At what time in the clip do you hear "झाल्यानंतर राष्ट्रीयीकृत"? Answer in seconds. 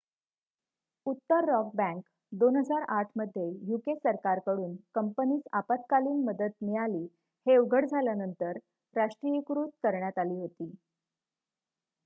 7.85-9.69